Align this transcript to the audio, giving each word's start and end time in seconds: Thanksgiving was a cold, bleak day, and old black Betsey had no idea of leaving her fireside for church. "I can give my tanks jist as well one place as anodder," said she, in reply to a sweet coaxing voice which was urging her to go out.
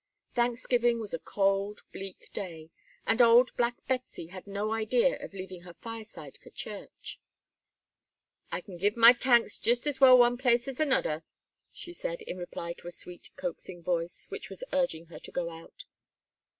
Thanksgiving 0.33 0.99
was 0.99 1.13
a 1.13 1.19
cold, 1.19 1.81
bleak 1.93 2.31
day, 2.33 2.71
and 3.05 3.21
old 3.21 3.55
black 3.55 3.75
Betsey 3.85 4.31
had 4.33 4.47
no 4.47 4.71
idea 4.73 5.19
of 5.23 5.31
leaving 5.31 5.61
her 5.61 5.75
fireside 5.75 6.39
for 6.41 6.49
church. 6.49 7.19
"I 8.51 8.61
can 8.61 8.77
give 8.77 8.97
my 8.97 9.13
tanks 9.13 9.59
jist 9.59 9.85
as 9.85 10.01
well 10.01 10.17
one 10.17 10.39
place 10.39 10.67
as 10.67 10.79
anodder," 10.79 11.21
said 11.71 12.19
she, 12.23 12.25
in 12.25 12.39
reply 12.39 12.73
to 12.79 12.87
a 12.87 12.91
sweet 12.91 13.29
coaxing 13.35 13.83
voice 13.83 14.25
which 14.29 14.49
was 14.49 14.63
urging 14.73 15.05
her 15.05 15.19
to 15.19 15.31
go 15.31 15.51
out. 15.51 15.85